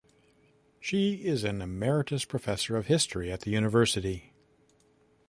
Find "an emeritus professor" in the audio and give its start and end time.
1.43-2.75